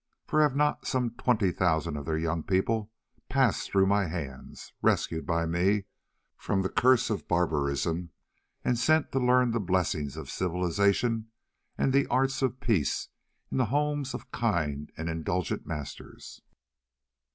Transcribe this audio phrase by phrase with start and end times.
[0.25, 2.89] For have not some twenty thousand of their young people
[3.29, 5.83] passed through my hands, rescued by me
[6.37, 8.09] from the curse of barbarism
[8.65, 11.29] and sent to learn the blessings of civilisation
[11.77, 13.09] and the arts of peace
[13.51, 16.41] in the homes of kind and indulgent masters?